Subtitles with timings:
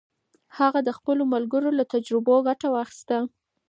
[0.57, 3.17] هغه د خپلو ملګرو له تجربو ګټه واخیسته.